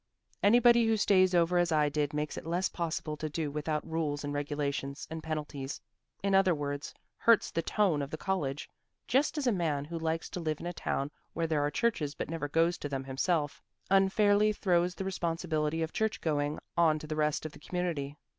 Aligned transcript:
Anybody 0.41 0.87
who 0.87 0.97
stays 0.97 1.35
over 1.35 1.59
as 1.59 1.71
I 1.71 1.87
did 1.87 2.11
makes 2.11 2.35
it 2.35 2.47
less 2.47 2.69
possible 2.69 3.15
to 3.17 3.29
do 3.29 3.51
without 3.51 3.87
rules 3.87 4.23
and 4.23 4.33
regulations 4.33 5.07
and 5.11 5.21
penalties 5.21 5.79
in 6.23 6.33
other 6.33 6.55
words 6.55 6.91
hurts 7.17 7.51
the 7.51 7.61
tone 7.61 8.01
of 8.01 8.09
the 8.09 8.17
college, 8.17 8.67
just 9.07 9.37
as 9.37 9.45
a 9.45 9.51
man 9.51 9.85
who 9.85 9.99
likes 9.99 10.27
to 10.31 10.39
live 10.39 10.59
in 10.59 10.65
a 10.65 10.73
town 10.73 11.11
where 11.33 11.45
there 11.45 11.63
are 11.63 11.69
churches 11.69 12.15
but 12.15 12.31
never 12.31 12.49
goes 12.49 12.79
to 12.79 12.89
them 12.89 13.03
himself, 13.03 13.61
unfairly 13.91 14.51
throws 14.51 14.95
the 14.95 15.05
responsibility 15.05 15.83
of 15.83 15.93
church 15.93 16.19
going 16.19 16.57
on 16.75 16.97
to 16.97 17.05
the 17.05 17.15
rest 17.15 17.45
of 17.45 17.51
the 17.51 17.59
community. 17.59 18.17